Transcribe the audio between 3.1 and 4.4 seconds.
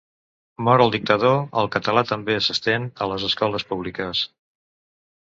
les escoles públiques.